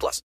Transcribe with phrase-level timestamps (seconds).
[0.00, 0.18] plus.